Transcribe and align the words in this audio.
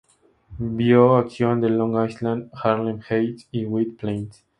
Vio 0.59 1.15
acción 1.17 1.63
en 1.63 1.77
Long 1.77 2.03
Island, 2.09 2.49
Harlem 2.53 3.01
Heights 3.07 3.47
y 3.51 3.65
White 3.65 3.97
Plains. 3.99 4.43